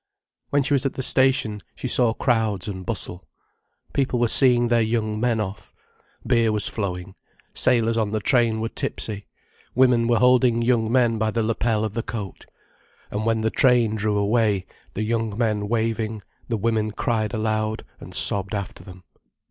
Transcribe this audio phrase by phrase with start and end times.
[0.49, 3.23] When she was at the station she saw crowds and bustle.
[3.93, 5.75] People were seeing their young men off.
[6.25, 7.13] Beer was flowing:
[7.53, 9.27] sailors on the train were tipsy:
[9.75, 12.47] women were holding young men by the lapel of the coat.
[13.11, 18.15] And when the train drew away, the young men waving, the women cried aloud and
[18.15, 19.03] sobbed after them.